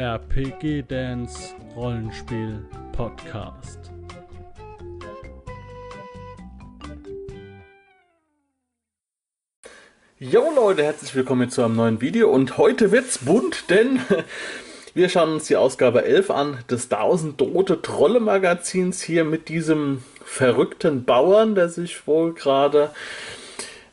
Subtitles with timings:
[0.00, 3.78] RPG Dance Rollenspiel Podcast.
[10.18, 14.00] Jo Leute, herzlich willkommen zu einem neuen Video und heute wird's bunt, denn
[14.94, 20.02] wir schauen uns die Ausgabe 11 an des 1000 Tote Trolle Magazins hier mit diesem
[20.24, 22.90] verrückten Bauern, der sich wohl gerade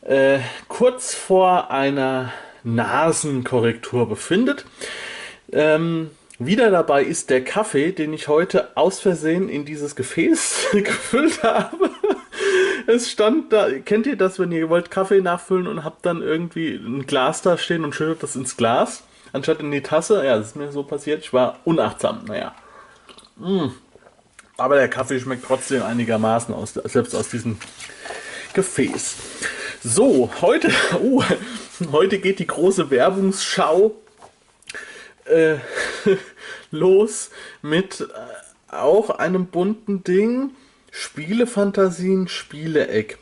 [0.03, 0.39] äh,
[0.69, 2.31] kurz vor einer
[2.63, 4.63] Nasenkorrektur befindet.
[5.51, 11.41] Ähm, wieder dabei ist der Kaffee, den ich heute aus Versehen in dieses Gefäß gefüllt
[11.43, 11.89] habe.
[12.85, 16.75] Es stand da, kennt ihr das, wenn ihr wollt Kaffee nachfüllen und habt dann irgendwie
[16.75, 19.03] ein Glas da stehen und schüttet das ins Glas,
[19.33, 20.23] anstatt in die Tasse?
[20.23, 21.23] Ja, das ist mir so passiert.
[21.23, 22.53] Ich war unachtsam, naja.
[23.37, 23.69] Mm.
[24.57, 27.57] Aber der Kaffee schmeckt trotzdem einigermaßen aus, selbst aus diesem
[28.53, 29.15] Gefäß.
[29.83, 31.23] So, heute, uh,
[31.91, 33.95] heute geht die große Werbungsschau
[35.29, 35.57] äh,
[36.71, 37.29] los
[37.61, 40.51] mit äh, auch einem bunten Ding.
[40.91, 43.17] Spielefantasien, Spieleeck.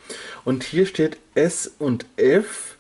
[0.45, 2.76] Und hier steht S und F,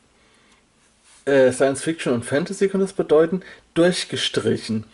[1.25, 3.41] äh, Science Fiction und Fantasy kann das bedeuten,
[3.73, 4.85] durchgestrichen.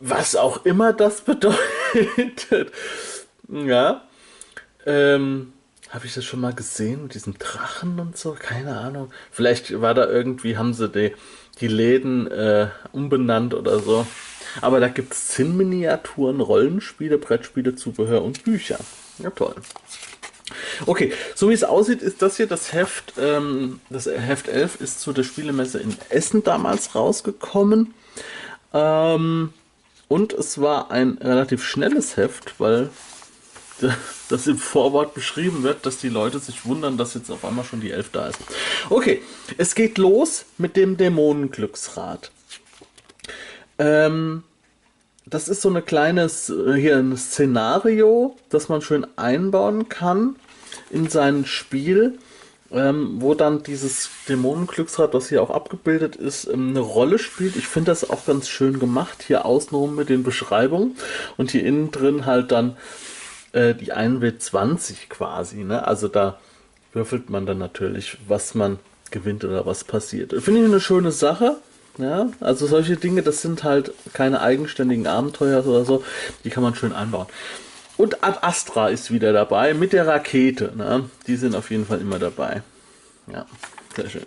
[0.00, 2.72] Was auch immer das bedeutet.
[3.48, 4.02] ja.
[4.86, 5.52] Ähm,
[5.90, 8.36] habe ich das schon mal gesehen mit diesem Drachen und so?
[8.38, 9.10] Keine Ahnung.
[9.30, 11.14] Vielleicht war da irgendwie, haben sie die,
[11.60, 14.06] die Läden äh, umbenannt oder so.
[14.60, 18.78] Aber da gibt es Zinnminiaturen, Rollenspiele, Brettspiele, Zubehör und Bücher.
[19.18, 19.54] Ja, toll.
[20.86, 25.00] Okay, so wie es aussieht, ist das hier das Heft, ähm, das Heft 11 ist
[25.00, 27.94] zu der Spielemesse in Essen damals rausgekommen.
[28.72, 29.52] Ähm,
[30.08, 32.88] und es war ein relativ schnelles Heft, weil
[34.28, 37.80] das im Vorwort beschrieben wird, dass die Leute sich wundern, dass jetzt auf einmal schon
[37.80, 38.38] die 11 da ist.
[38.90, 39.22] Okay,
[39.56, 42.30] es geht los mit dem Dämonenglücksrad.
[43.78, 44.42] Ähm,
[45.26, 50.36] das ist so eine kleines hier ein Szenario, das man schön einbauen kann
[50.90, 52.18] in sein Spiel,
[52.70, 57.56] ähm, wo dann dieses Dämonenglücksrad, das hier auch abgebildet ist, ähm, eine Rolle spielt.
[57.56, 59.24] Ich finde das auch ganz schön gemacht.
[59.26, 60.96] Hier außenrum mit den Beschreibungen
[61.36, 62.76] und hier innen drin halt dann
[63.52, 65.64] äh, die 1W20 quasi.
[65.64, 65.86] Ne?
[65.86, 66.38] Also da
[66.92, 68.78] würfelt man dann natürlich, was man
[69.10, 70.32] gewinnt oder was passiert.
[70.42, 71.56] Finde ich eine schöne Sache.
[71.98, 76.04] Ja, also solche Dinge, das sind halt keine eigenständigen Abenteuer oder so,
[76.44, 77.26] die kann man schön einbauen.
[77.96, 80.72] Und Ad Astra ist wieder dabei mit der Rakete.
[80.76, 81.10] Ne?
[81.26, 82.62] Die sind auf jeden Fall immer dabei.
[83.26, 83.46] Ja,
[83.96, 84.22] sehr schön.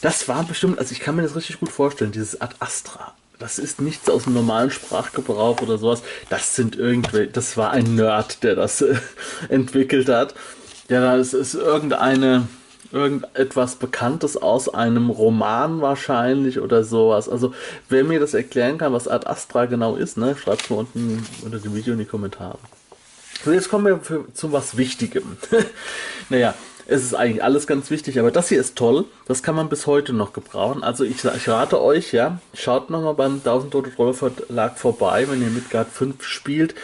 [0.00, 3.14] Das war bestimmt, also ich kann mir das richtig gut vorstellen, dieses Ad Astra.
[3.44, 6.02] Das ist nichts aus dem normalen Sprachgebrauch oder sowas.
[6.30, 8.94] Das sind irgendwelche, das war ein Nerd, der das äh,
[9.50, 10.34] entwickelt hat.
[10.88, 12.48] Ja, das ist irgendeine
[12.90, 17.28] irgendetwas Bekanntes aus einem Roman wahrscheinlich oder sowas.
[17.28, 17.52] Also,
[17.90, 21.58] wer mir das erklären kann, was Ad Astra genau ist, ne, schreibt mir unten unter
[21.58, 22.56] dem Video in die Kommentare.
[23.44, 25.36] So, jetzt kommen wir für, zu was Wichtigem.
[26.30, 26.54] naja,
[26.86, 29.06] es ist eigentlich alles ganz wichtig, aber das hier ist toll.
[29.26, 30.82] Das kann man bis heute noch gebrauchen.
[30.82, 35.40] Also ich, ich rate euch, ja, schaut nochmal beim 1000 Tote Trolle Verlag vorbei, wenn
[35.40, 36.74] ihr Midgard 5 spielt.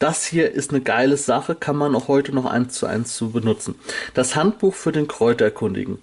[0.00, 3.30] Das hier ist eine geile Sache, kann man auch heute noch eins zu eins zu
[3.30, 3.76] benutzen.
[4.14, 5.98] Das Handbuch für den Kräuterkundigen.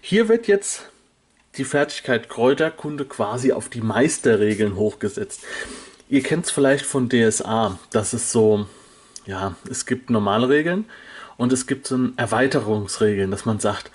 [0.00, 0.84] Hier wird jetzt
[1.56, 5.40] die Fertigkeit Kräuterkunde quasi auf die Meisterregeln hochgesetzt.
[6.08, 8.66] Ihr kennt es vielleicht von DSA, das ist so,
[9.26, 10.84] ja, es gibt normale Regeln
[11.36, 13.90] und es gibt so Erweiterungsregeln, dass man sagt,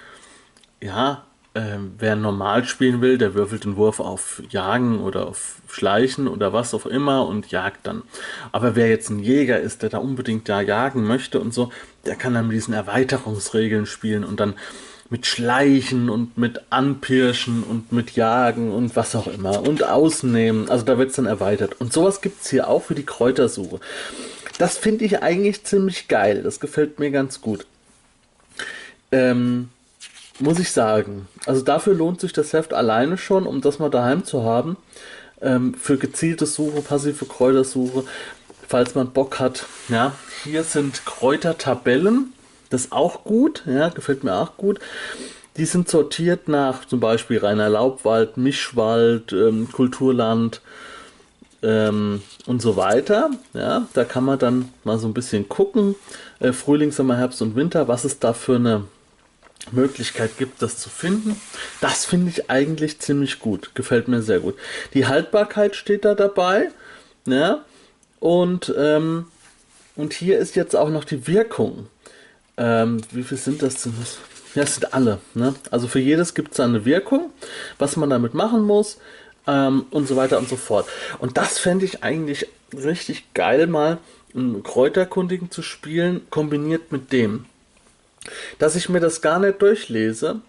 [0.81, 6.27] ja, äh, wer normal spielen will, der würfelt den Wurf auf Jagen oder auf Schleichen
[6.27, 8.03] oder was auch immer und jagt dann.
[8.51, 11.71] Aber wer jetzt ein Jäger ist, der da unbedingt da jagen möchte und so,
[12.05, 14.53] der kann dann mit diesen Erweiterungsregeln spielen und dann
[15.09, 20.69] mit Schleichen und mit Anpirschen und mit Jagen und was auch immer und Ausnehmen.
[20.69, 21.79] Also da wird es dann erweitert.
[21.79, 23.79] Und sowas gibt es hier auch für die Kräutersuche.
[24.57, 26.44] Das finde ich eigentlich ziemlich geil.
[26.44, 27.66] Das gefällt mir ganz gut.
[29.12, 29.69] Ähm,
[30.40, 31.28] muss ich sagen.
[31.45, 34.78] Also dafür lohnt sich das Heft alleine schon, um das mal daheim zu haben.
[35.41, 38.03] Ähm, für gezielte Suche, passive Kräutersuche,
[38.67, 39.66] falls man Bock hat.
[39.90, 42.34] Ja, hier sind Kräutertabellen.
[42.70, 44.79] Das ist auch gut, ja, gefällt mir auch gut.
[45.58, 50.61] Die sind sortiert nach zum Beispiel reiner Laubwald, Mischwald, ähm, Kulturland
[51.67, 53.29] ähm, und so weiter.
[53.53, 55.96] Ja, da kann man dann mal so ein bisschen gucken.
[56.40, 58.85] Äh, Frühling, Sommer, Herbst und Winter, was es da für eine
[59.72, 61.40] Möglichkeit gibt, das zu finden.
[61.81, 63.75] Das finde ich eigentlich ziemlich gut.
[63.75, 64.55] Gefällt mir sehr gut.
[64.93, 66.69] Die Haltbarkeit steht da dabei.
[67.25, 67.66] Ja?
[68.22, 69.25] Und, ähm,
[69.97, 71.87] und hier ist jetzt auch noch die Wirkung.
[72.55, 73.93] Ähm, wie viel sind das denn?
[74.55, 75.19] Ja, das sind alle.
[75.34, 75.53] Ne?
[75.69, 77.31] Also für jedes gibt es eine Wirkung,
[77.78, 78.99] was man damit machen muss.
[79.47, 80.88] Ähm, und so weiter und so fort.
[81.20, 83.97] Und das fände ich eigentlich richtig geil, mal
[84.35, 87.46] einen Kräuterkundigen zu spielen, kombiniert mit dem.
[88.59, 90.41] Dass ich mir das gar nicht durchlese,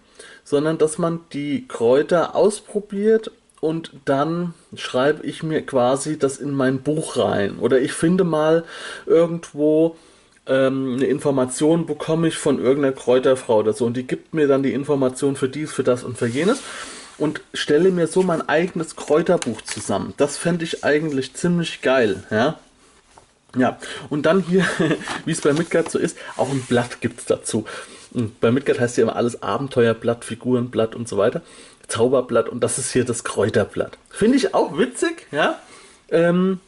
[0.43, 3.31] sondern dass man die Kräuter ausprobiert
[3.61, 7.57] und dann schreibe ich mir quasi das in mein Buch rein.
[7.59, 8.63] Oder ich finde mal
[9.05, 9.95] irgendwo
[10.47, 14.63] ähm, eine Information, bekomme ich von irgendeiner Kräuterfrau oder so und die gibt mir dann
[14.63, 16.61] die Information für dies, für das und für jenes
[17.19, 20.13] und stelle mir so mein eigenes Kräuterbuch zusammen.
[20.17, 22.59] Das fände ich eigentlich ziemlich geil, ja.
[23.55, 23.79] Ja,
[24.09, 24.65] und dann hier,
[25.25, 27.65] wie es bei Midgard so ist, auch ein Blatt gibt es dazu.
[28.11, 31.41] Und bei Midgard heißt ja immer alles Abenteuerblatt, Figurenblatt und so weiter.
[31.87, 33.97] Zauberblatt und das ist hier das Kräuterblatt.
[34.09, 35.59] Finde ich auch witzig, ja.
[36.11, 36.59] Ähm,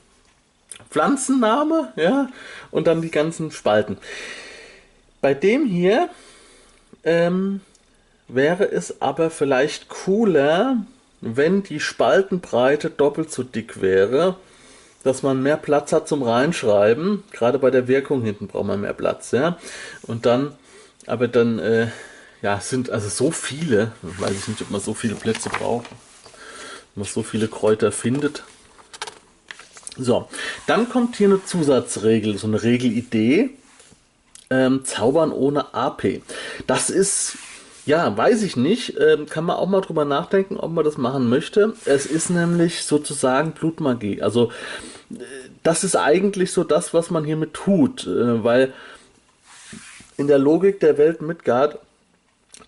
[0.89, 2.29] Pflanzenname, ja,
[2.71, 3.97] und dann die ganzen Spalten.
[5.21, 6.09] Bei dem hier
[7.03, 7.61] ähm,
[8.33, 10.85] wäre es aber vielleicht cooler,
[11.21, 14.35] wenn die Spaltenbreite doppelt so dick wäre,
[15.03, 17.23] dass man mehr Platz hat zum Reinschreiben.
[17.31, 19.57] Gerade bei der Wirkung hinten braucht man mehr Platz, ja.
[20.03, 20.53] Und dann,
[21.07, 21.87] aber dann, äh,
[22.41, 27.03] ja, sind also so viele, weiß ich nicht, ob man so viele Plätze braucht, wenn
[27.03, 28.43] man so viele Kräuter findet.
[29.97, 30.29] So,
[30.67, 33.51] dann kommt hier eine Zusatzregel, so eine Regelidee.
[34.49, 36.21] Ähm, Zaubern ohne AP.
[36.67, 37.37] Das ist
[37.85, 38.95] ja, weiß ich nicht.
[38.99, 41.73] Ähm, kann man auch mal drüber nachdenken, ob man das machen möchte.
[41.85, 44.21] Es ist nämlich sozusagen Blutmagie.
[44.21, 44.51] Also
[45.11, 45.23] äh,
[45.63, 48.73] das ist eigentlich so das, was man hiermit tut, äh, weil
[50.17, 51.79] in der Logik der Welt Midgard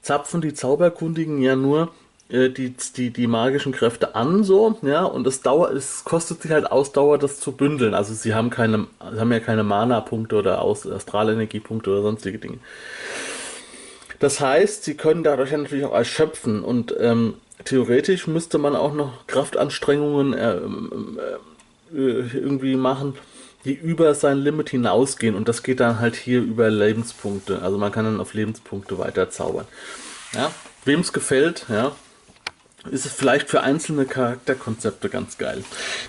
[0.02, 1.92] zapfen die Zauberkundigen ja nur
[2.30, 6.52] äh, die, die, die magischen Kräfte an, so, ja, und es dauert, es kostet sich
[6.52, 7.94] halt Ausdauer, das zu bündeln.
[7.94, 12.58] Also sie haben keine, haben ja keine Mana-Punkte oder Astralenergiepunkte oder sonstige Dinge.
[14.24, 17.34] Das heißt, sie können dadurch natürlich auch erschöpfen und ähm,
[17.66, 20.56] theoretisch müsste man auch noch Kraftanstrengungen äh,
[21.94, 23.18] äh, irgendwie machen,
[23.66, 27.64] die über sein Limit hinausgehen und das geht dann halt hier über Lebenspunkte.
[27.64, 29.68] Also man kann dann auf Lebenspunkte weiter zaubern.
[30.34, 30.52] Ja,
[30.86, 31.94] wem es gefällt, ja,
[32.92, 35.66] ist es vielleicht für einzelne Charakterkonzepte ganz geil.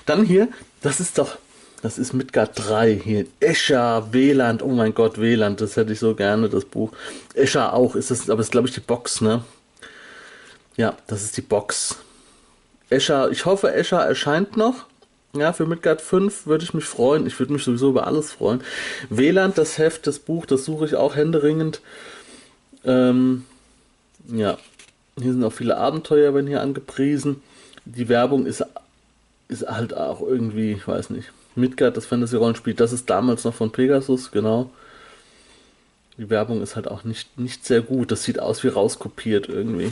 [0.07, 0.47] Dann hier,
[0.83, 1.37] das ist doch
[1.85, 3.27] das ist Midgard 3 hier.
[3.41, 6.93] Escher, Weland, oh mein Gott, Weland, das hätte ich so gerne, das Buch.
[7.35, 9.45] Escher auch, ist das, aber ist glaube ich die Box, ne?
[10.79, 11.99] Ja, das ist die Box.
[12.89, 14.87] Escher, ich hoffe, Escher erscheint noch.
[15.35, 17.27] Ja, für Midgard 5 würde ich mich freuen.
[17.27, 18.63] Ich würde mich sowieso über alles freuen.
[19.11, 21.83] Weland, das Heft, das Buch, das suche ich auch händeringend.
[22.87, 23.45] Ähm,
[24.29, 24.57] ja,
[25.21, 27.43] hier sind auch viele Abenteuer, werden hier angepriesen.
[27.85, 28.65] Die Werbung ist,
[29.49, 31.31] ist halt auch irgendwie, ich weiß nicht.
[31.57, 34.71] Midgard, das Fantasy-Rollenspiel, das ist damals noch von Pegasus, genau.
[36.17, 38.13] Die Werbung ist halt auch nicht, nicht sehr gut.
[38.13, 39.91] Das sieht aus wie rauskopiert irgendwie.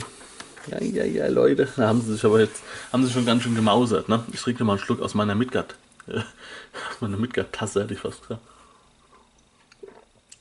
[0.67, 1.67] Ja, ja, ja, Leute.
[1.75, 2.63] Da haben sie sich aber jetzt,
[2.93, 4.23] haben sie schon ganz schön gemausert, ne?
[4.31, 5.75] Ich trinke mal einen Schluck aus meiner Midgard.
[6.07, 6.21] Äh,
[7.01, 8.41] meine Midgard-Tasse hätte ich fast gesagt.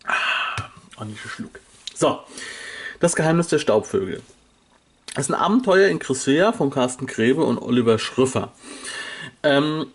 [0.05, 1.59] Ah, ordentlicher Schluck.
[1.95, 2.21] So.
[3.01, 4.23] Das Geheimnis der Staubvögel.
[5.15, 8.53] Das ist ein Abenteuer in Chrysea von Carsten Grebe und Oliver Schröffer.
[9.43, 9.87] Ähm,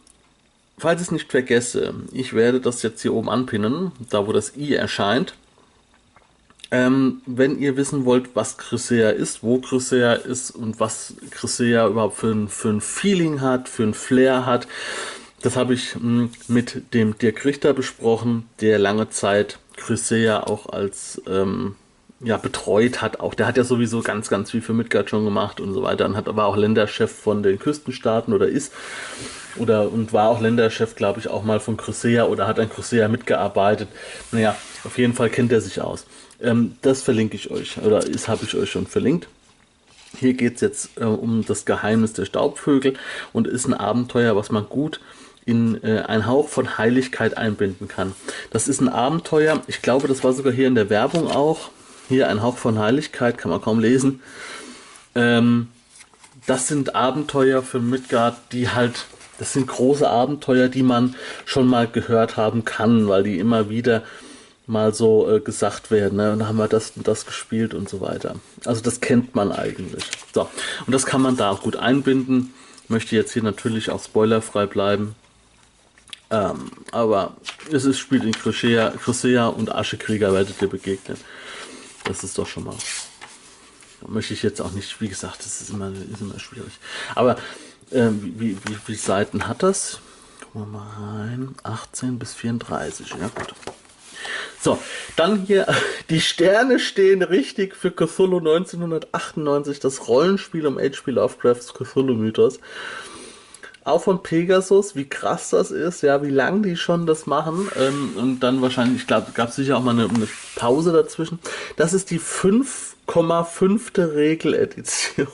[0.77, 4.55] falls ich es nicht vergesse, ich werde das jetzt hier oben anpinnen, da wo das
[4.55, 5.35] i erscheint.
[6.69, 12.17] Ähm, wenn ihr wissen wollt, was Chrysea ist, wo Chrysea ist und was Chrysea überhaupt
[12.17, 14.67] für ein, für ein Feeling hat, für ein Flair hat,
[15.41, 21.21] das habe ich hm, mit dem Dirk Richter besprochen, der lange Zeit Chrysea auch als
[21.27, 21.75] ähm,
[22.19, 23.19] ja, betreut hat.
[23.19, 26.05] Auch der hat ja sowieso ganz, ganz viel für Midgard schon gemacht und so weiter
[26.05, 28.73] und hat aber auch Länderchef von den Küstenstaaten oder ist
[29.57, 33.07] oder und war auch Länderchef, glaube ich, auch mal von Crucea oder hat an Crucea
[33.07, 33.89] mitgearbeitet.
[34.31, 36.05] Naja, auf jeden Fall kennt er sich aus.
[36.41, 39.27] Ähm, das verlinke ich euch oder ist habe ich euch schon verlinkt.
[40.19, 42.95] Hier geht es jetzt äh, um das Geheimnis der Staubvögel
[43.33, 44.99] und ist ein Abenteuer, was man gut
[45.45, 48.13] in äh, einen Hauch von Heiligkeit einbinden kann.
[48.51, 51.69] Das ist ein Abenteuer, ich glaube, das war sogar hier in der Werbung auch.
[52.07, 54.21] Hier ein Hauch von Heiligkeit, kann man kaum lesen.
[55.15, 55.67] Ähm,
[56.45, 59.05] das sind Abenteuer für Midgard, die halt
[59.37, 64.03] das sind große Abenteuer, die man schon mal gehört haben kann, weil die immer wieder
[64.65, 66.17] mal so äh, gesagt werden.
[66.17, 66.33] Ne?
[66.33, 68.35] Und dann haben wir das und das gespielt und so weiter.
[68.65, 70.03] Also das kennt man eigentlich.
[70.33, 70.49] So,
[70.85, 72.53] und das kann man da auch gut einbinden.
[72.89, 75.15] Möchte jetzt hier natürlich auch spoilerfrei bleiben.
[76.29, 77.37] Ähm, aber
[77.71, 81.17] es ist Spiel in Chrysea und Aschekrieger werdet ihr begegnen.
[82.07, 82.75] Das ist doch schon mal.
[84.07, 86.73] Möchte ich jetzt auch nicht, wie gesagt, das ist immer, ist immer schwierig.
[87.15, 87.35] Aber
[87.91, 89.99] äh, wie, wie, wie Seiten hat das?
[90.41, 91.55] Gucken wir mal rein.
[91.63, 93.09] 18 bis 34.
[93.19, 93.53] Ja, gut.
[94.61, 94.79] So,
[95.15, 95.67] dann hier,
[96.09, 101.11] die Sterne stehen richtig für Cthulhu 1998, das Rollenspiel um H.P.
[101.11, 102.59] Lovecrafts Cthulhu-Mythos.
[103.87, 107.69] Auch von Pegasus, wie krass das ist, ja, wie lang die schon das machen.
[107.77, 111.39] Ähm, und dann wahrscheinlich, ich glaube, gab es sicher auch mal eine, eine, Pause dazwischen.
[111.75, 114.15] Das ist die 5,5.
[114.15, 115.27] Regeledition.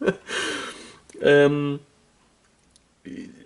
[1.20, 1.80] ähm,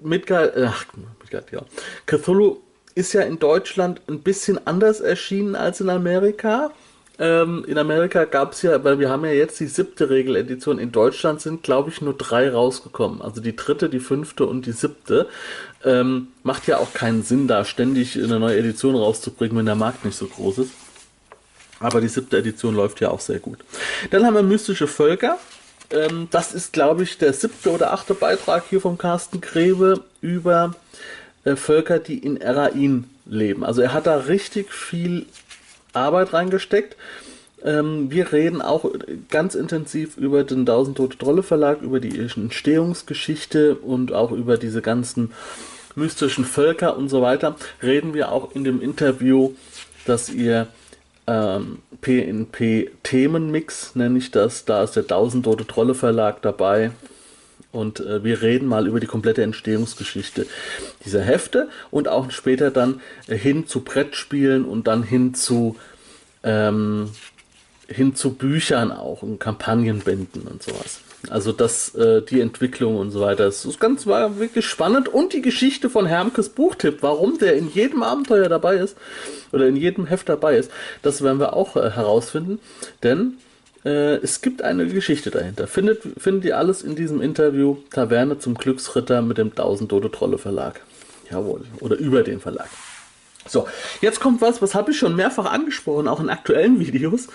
[0.01, 0.87] Midgard, ach,
[1.21, 1.63] Midgard, ja.
[2.07, 2.59] Cthulhu
[2.95, 6.73] ist ja in Deutschland ein bisschen anders erschienen als in Amerika.
[7.21, 10.79] Ähm, in Amerika gab es ja, weil wir haben ja jetzt die siebte Regeledition.
[10.79, 13.21] In Deutschland sind, glaube ich, nur drei rausgekommen.
[13.23, 15.29] Also die dritte, die fünfte und die siebte.
[15.85, 20.05] Ähm, macht ja auch keinen Sinn, da ständig eine neue Edition rauszubringen, wenn der Markt
[20.05, 20.71] nicht so groß ist.
[21.81, 23.59] Aber die siebte Edition läuft ja auch sehr gut.
[24.11, 25.39] Dann haben wir Mystische Völker.
[25.91, 30.75] Ähm, das ist, glaube ich, der siebte oder achte Beitrag hier vom Carsten Grebe über
[31.45, 33.65] äh, Völker, die in Erain leben.
[33.65, 35.27] Also er hat da richtig viel
[35.99, 36.97] Arbeit reingesteckt.
[37.65, 38.91] Ähm, wir reden auch
[39.31, 44.81] ganz intensiv über den 1000 Tote Trolle Verlag, über die Entstehungsgeschichte und auch über diese
[44.81, 45.33] ganzen
[45.95, 47.57] mystischen Völker und so weiter.
[47.83, 49.53] Reden wir auch in dem Interview,
[50.07, 50.69] dass ihr
[51.27, 54.65] ähm, PNP Themenmix nenne ich das.
[54.65, 56.93] Da ist der 1000 Tote Trolle Verlag dabei.
[57.71, 60.47] Und äh, wir reden mal über die komplette Entstehungsgeschichte
[61.05, 65.77] dieser Hefte und auch später dann äh, hin zu Brettspielen und dann hin zu
[66.43, 67.11] ähm,
[67.89, 71.01] hin zu Büchern auch und Kampagnenbänden und sowas.
[71.31, 73.45] Also das, äh, die Entwicklung und so weiter.
[73.45, 75.09] Das ist ganz war wirklich spannend.
[75.09, 78.97] Und die Geschichte von Hermkes Buchtipp, warum der in jedem Abenteuer dabei ist
[79.53, 80.71] oder in jedem Heft dabei ist,
[81.03, 82.61] das werden wir auch äh, herausfinden.
[83.03, 83.39] Denn
[83.89, 85.67] äh, es gibt eine Geschichte dahinter.
[85.67, 90.39] Findet, findet ihr alles in diesem Interview Taverne zum Glücksritter mit dem 1000 Tote Trolle
[90.39, 90.83] Verlag.
[91.31, 91.63] Jawohl.
[91.81, 92.69] Oder über den Verlag.
[93.47, 93.67] So,
[94.03, 97.29] jetzt kommt was, was habe ich schon mehrfach angesprochen, auch in aktuellen Videos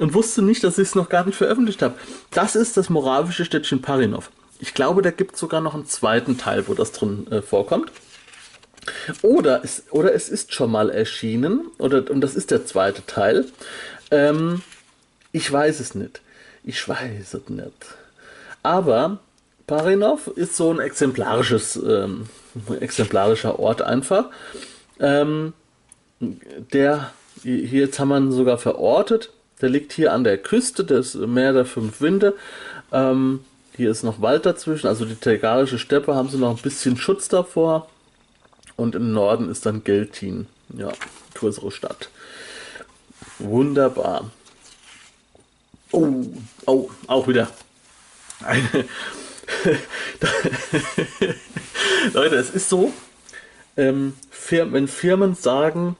[0.00, 1.94] und wusste nicht, dass ich es noch gar nicht veröffentlicht habe.
[2.30, 4.30] Das ist das moravische Städtchen Parinov.
[4.58, 7.92] Ich glaube, da gibt es sogar noch einen zweiten Teil, wo das drin äh, vorkommt.
[9.22, 13.46] Oder es, oder es ist schon mal erschienen, oder, und das ist der zweite Teil.
[14.10, 14.62] Ähm,
[15.32, 16.20] ich weiß es nicht.
[16.64, 17.72] Ich weiß es nicht.
[18.62, 19.18] Aber
[19.66, 22.26] Parinov ist so ein exemplarisches, ähm,
[22.80, 24.26] exemplarischer Ort einfach.
[25.00, 25.52] Ähm,
[26.20, 27.10] der,
[27.42, 29.30] hier jetzt haben wir ihn sogar verortet.
[29.60, 32.34] Der liegt hier an der Küste des Meer der Fünf Winde.
[32.92, 33.40] Ähm,
[33.74, 37.28] hier ist noch Wald dazwischen, also die Tergarische Steppe haben sie noch ein bisschen Schutz
[37.28, 37.88] davor.
[38.76, 40.46] Und im Norden ist dann Geltin,
[40.76, 40.92] ja,
[41.34, 42.10] größere Stadt.
[43.38, 44.30] Wunderbar.
[45.92, 46.24] Oh,
[46.66, 47.48] oh, auch wieder.
[52.14, 52.92] Leute, es ist so,
[53.76, 54.14] ähm,
[54.50, 55.96] wenn Firmen sagen,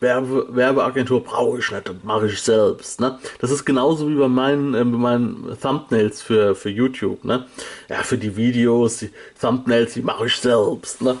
[0.00, 3.00] Werbe, Werbeagentur brauche ich nicht, das mache ich selbst.
[3.00, 3.18] Ne?
[3.40, 7.24] Das ist genauso wie bei meinen, äh, bei meinen Thumbnails für, für YouTube.
[7.24, 7.46] Ne?
[7.88, 11.02] Ja, für die Videos, die Thumbnails, die mache ich selbst.
[11.02, 11.16] Ne?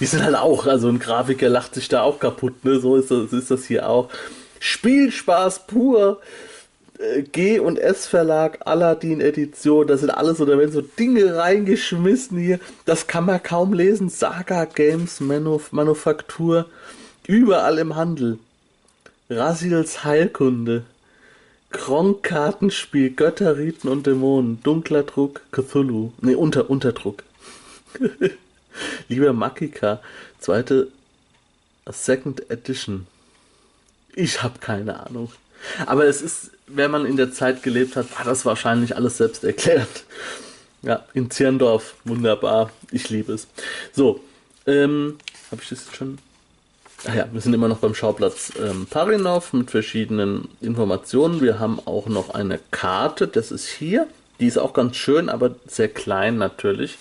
[0.00, 2.64] Die sind halt auch, also ein Grafiker lacht sich da auch kaputt.
[2.64, 2.78] Ne?
[2.80, 4.08] So ist das, ist das hier auch.
[4.60, 6.20] Spielspaß pur.
[7.32, 12.38] G und S Verlag, Aladdin Edition, das sind alles so, da werden so Dinge reingeschmissen
[12.38, 12.58] hier.
[12.86, 14.08] Das kann man kaum lesen.
[14.08, 16.66] Saga Games Manuf Manufaktur,
[17.26, 18.38] überall im Handel.
[19.30, 20.84] Rasils Heilkunde.
[21.70, 26.12] Kronk Kartenspiel, Götterriten und Dämonen, dunkler Druck, Cthulhu.
[26.20, 27.22] Ne, unter, Unterdruck.
[29.08, 30.00] Lieber Makika,
[30.40, 30.88] zweite
[31.86, 33.06] Second Edition.
[34.14, 35.30] Ich habe keine Ahnung.
[35.86, 39.44] Aber es ist, wenn man in der Zeit gelebt hat, war das wahrscheinlich alles selbst
[39.44, 40.04] erklärt.
[40.82, 42.70] Ja, in Zirndorf, wunderbar.
[42.92, 43.48] Ich liebe es.
[43.92, 44.20] So,
[44.66, 45.18] ähm,
[45.50, 46.18] habe ich das jetzt schon?
[47.06, 51.40] Ach ja, wir sind immer noch beim Schauplatz ähm, Parinov mit verschiedenen Informationen.
[51.40, 54.06] Wir haben auch noch eine Karte, das ist hier.
[54.40, 56.98] Die ist auch ganz schön, aber sehr klein natürlich.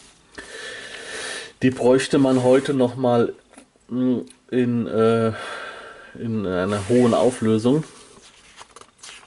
[1.61, 3.33] Die bräuchte man heute nochmal
[3.89, 5.33] hm, in, äh,
[6.19, 7.83] in einer hohen Auflösung.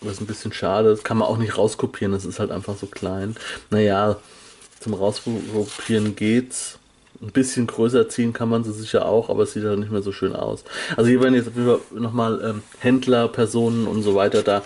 [0.00, 0.90] Das ist ein bisschen schade.
[0.90, 2.12] Das kann man auch nicht rauskopieren.
[2.12, 3.36] Das ist halt einfach so klein.
[3.70, 4.16] Naja,
[4.80, 6.78] zum Rauskopieren geht's.
[7.22, 10.00] Ein bisschen größer ziehen kann man sie sicher auch, aber es sieht halt nicht mehr
[10.00, 10.64] so schön aus.
[10.96, 11.50] Also hier werden jetzt
[11.92, 14.62] nochmal ähm, Händler, Personen und so weiter da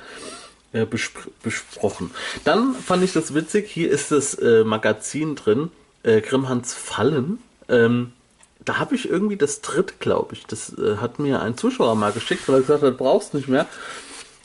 [0.72, 2.12] äh, bespr besprochen.
[2.44, 3.68] Dann fand ich das witzig.
[3.68, 5.72] Hier ist das äh, Magazin drin.
[6.04, 7.38] Äh, Grimhans Fallen.
[7.68, 8.12] Ähm,
[8.64, 10.46] da habe ich irgendwie das dritte, glaube ich.
[10.46, 13.66] Das äh, hat mir ein Zuschauer mal geschickt, weil er gesagt hat, brauchst nicht mehr.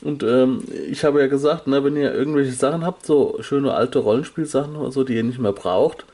[0.02, 3.98] Und ähm, ich habe ja gesagt, ne, wenn ihr irgendwelche Sachen habt, so schöne alte
[3.98, 6.04] Rollenspielsachen oder so, die ihr nicht mehr braucht,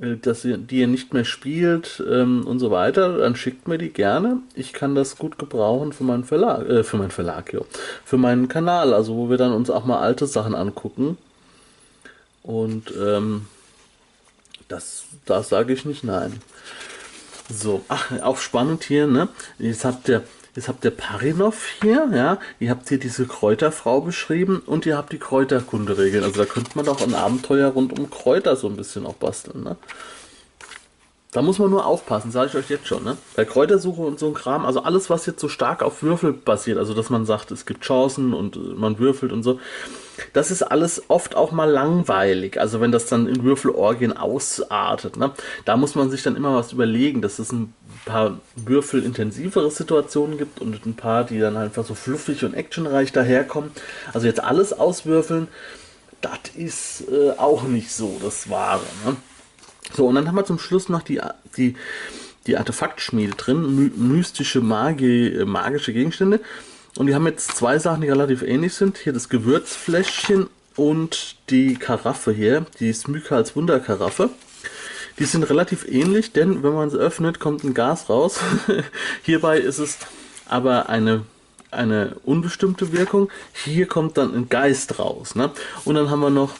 [0.00, 3.78] äh, dass ihr, die ihr nicht mehr spielt ähm, und so weiter, dann schickt mir
[3.78, 4.38] die gerne.
[4.54, 7.60] Ich kann das gut gebrauchen für meinen Verlag, äh, für meinen Verlag, ja,
[8.04, 11.16] für meinen Kanal, also wo wir dann uns auch mal alte Sachen angucken.
[12.42, 13.46] Und ähm,
[14.68, 16.40] Das, da sage ich nicht nein.
[17.48, 19.28] So, ach, auch spannend hier, ne?
[19.58, 20.24] Jetzt habt ihr,
[20.56, 22.38] jetzt habt ihr Parinov hier, ja?
[22.58, 26.24] Ihr habt hier diese Kräuterfrau beschrieben und ihr habt die Kräuterkunderegeln.
[26.24, 29.62] Also da könnte man doch ein Abenteuer rund um Kräuter so ein bisschen auch basteln,
[29.62, 29.76] ne?
[31.36, 33.04] Da muss man nur aufpassen, sage ich euch jetzt schon.
[33.04, 33.18] Ne?
[33.34, 36.78] Bei Kräutersuche und so ein Kram, also alles, was jetzt so stark auf Würfel basiert,
[36.78, 39.60] also dass man sagt, es gibt Chancen und äh, man würfelt und so,
[40.32, 42.58] das ist alles oft auch mal langweilig.
[42.58, 45.32] Also wenn das dann in Würfelorgien ausartet, ne?
[45.66, 47.74] da muss man sich dann immer was überlegen, dass es ein
[48.06, 53.70] paar würfelintensivere Situationen gibt und ein paar, die dann einfach so fluffig und actionreich daherkommen.
[54.14, 55.48] Also jetzt alles auswürfeln,
[56.22, 58.84] das ist äh, auch nicht so das Wahre.
[59.04, 59.16] Ne?
[59.92, 61.20] So, und dann haben wir zum Schluss noch die,
[61.56, 61.76] die,
[62.46, 66.40] die Artefaktschmiede drin, my mystische Magie, magische Gegenstände.
[66.96, 68.98] Und die haben jetzt zwei Sachen, die relativ ähnlich sind.
[68.98, 70.46] Hier das Gewürzfläschchen
[70.76, 74.30] und die Karaffe hier, die Smyka als Wunderkaraffe.
[75.18, 78.40] Die sind relativ ähnlich, denn wenn man sie öffnet, kommt ein Gas raus.
[79.22, 79.98] Hierbei ist es
[80.46, 81.24] aber eine,
[81.70, 83.30] eine unbestimmte Wirkung.
[83.52, 85.34] Hier kommt dann ein Geist raus.
[85.34, 85.50] Ne?
[85.84, 86.52] Und dann haben wir noch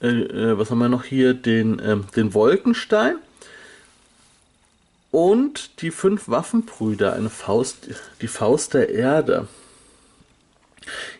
[0.00, 1.34] äh, äh, was haben wir noch hier?
[1.34, 3.16] Den, äh, den Wolkenstein
[5.10, 7.88] und die fünf Waffenbrüder, eine Faust,
[8.20, 9.48] die Faust der Erde.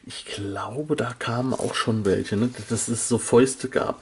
[0.04, 2.50] Ich glaube, da kamen auch schon welche, ne?
[2.68, 4.00] dass es so Fäuste gab.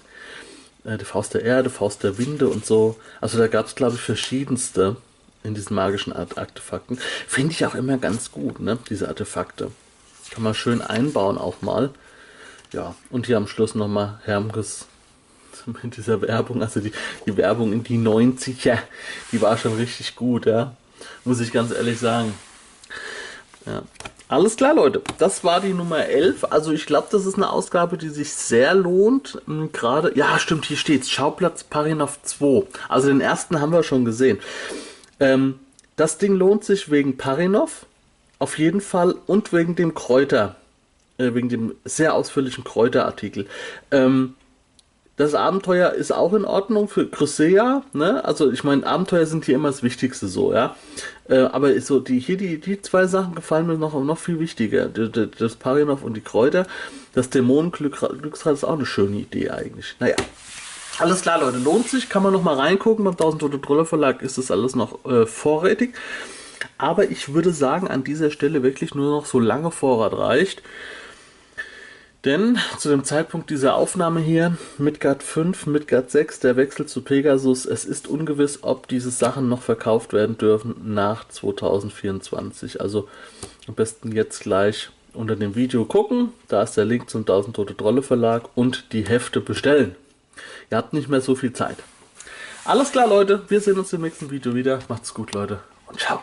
[0.84, 2.96] Äh, die Faust der Erde, Faust der Winde und so.
[3.20, 4.96] Also da gab es, glaube ich, verschiedenste
[5.42, 6.98] in diesen magischen Art Artefakten.
[7.26, 8.78] Finde ich auch immer ganz gut, ne?
[8.88, 9.70] diese Artefakte.
[10.30, 11.90] Kann man schön einbauen auch mal.
[12.72, 14.86] Ja, und hier am Schluss nochmal Hermges
[15.82, 16.92] mit dieser Werbung, also die,
[17.26, 18.78] die Werbung in die 90er,
[19.32, 20.74] die war schon richtig gut, ja.
[21.24, 22.34] Muss ich ganz ehrlich sagen.
[23.66, 23.82] Ja.
[24.28, 25.02] Alles klar, Leute.
[25.18, 26.46] Das war die Nummer 11.
[26.50, 29.40] Also ich glaube, das ist eine Ausgabe, die sich sehr lohnt.
[29.46, 31.10] Hm, gerade, ja, stimmt, hier steht's.
[31.10, 32.66] Schauplatz Parinov 2.
[32.88, 34.38] Also den ersten haben wir schon gesehen.
[35.20, 35.60] Ähm,
[35.96, 37.86] das Ding lohnt sich wegen Parinov.
[38.38, 39.14] Auf jeden Fall.
[39.26, 40.56] Und wegen dem Kräuter
[41.18, 43.46] äh, wegen dem sehr ausführlichen Kräuterartikel.
[43.90, 44.34] Ähm,
[45.16, 48.24] das Abenteuer ist auch in Ordnung für Crucea, ne?
[48.24, 50.74] Also ich meine, Abenteuer sind hier immer das Wichtigste so, ja.
[51.28, 54.88] Äh, aber so die hier die die zwei Sachen gefallen mir noch noch viel wichtiger.
[54.88, 56.66] Das Parinov und die Kräuter.
[57.14, 59.94] Das Dämonenglücksrad ist auch eine schöne Idee eigentlich.
[60.00, 60.16] Naja.
[60.98, 63.04] Alles klar, Leute, lohnt sich, kann man noch mal reingucken.
[63.04, 65.94] Beim 1000 Tote Trolle Verlag ist das alles noch äh, vorrätig.
[66.78, 70.62] Aber ich würde sagen, an dieser Stelle wirklich nur noch so lange Vorrat reicht.
[72.24, 77.66] Denn zu dem Zeitpunkt dieser Aufnahme hier, Midgard 5, Midgard 6, der Wechsel zu Pegasus,
[77.66, 82.80] es ist ungewiss, ob diese Sachen noch verkauft werden dürfen nach 2024.
[82.80, 83.08] Also
[83.68, 86.32] am besten jetzt gleich unter dem Video gucken.
[86.48, 89.94] Da ist der Link zum 1000 Tote Trolle Verlag und die Hefte bestellen.
[90.70, 91.76] Ihr habt nicht mehr so viel Zeit.
[92.64, 93.42] Alles klar, Leute.
[93.48, 94.78] Wir sehen uns im nächsten Video wieder.
[94.88, 95.60] Macht's gut, Leute.
[95.86, 96.22] Und ciao.